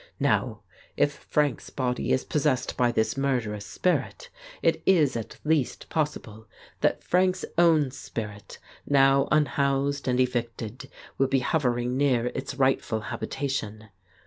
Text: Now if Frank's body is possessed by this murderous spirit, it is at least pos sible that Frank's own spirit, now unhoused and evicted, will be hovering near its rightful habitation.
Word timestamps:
Now 0.19 0.61
if 0.97 1.13
Frank's 1.29 1.69
body 1.69 2.11
is 2.11 2.23
possessed 2.25 2.75
by 2.75 2.91
this 2.91 3.15
murderous 3.15 3.67
spirit, 3.67 4.31
it 4.63 4.81
is 4.87 5.15
at 5.15 5.37
least 5.43 5.89
pos 5.91 6.17
sible 6.17 6.47
that 6.79 7.03
Frank's 7.03 7.45
own 7.55 7.91
spirit, 7.91 8.57
now 8.87 9.27
unhoused 9.31 10.07
and 10.07 10.19
evicted, 10.19 10.89
will 11.19 11.27
be 11.27 11.41
hovering 11.41 11.97
near 11.97 12.31
its 12.33 12.55
rightful 12.55 13.01
habitation. 13.13 13.89